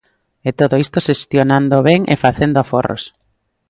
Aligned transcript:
E 0.47 0.49
todo 0.59 0.75
isto 0.85 1.03
xestionando 1.07 1.77
ben 1.89 2.01
e 2.13 2.15
facendo 2.23 2.57
aforros. 2.59 3.03